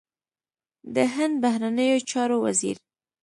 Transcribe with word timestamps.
د 0.95 0.97
هند 1.13 1.35
بهرنیو 1.43 2.05
چارو 2.09 2.37
وزیر 2.45 2.77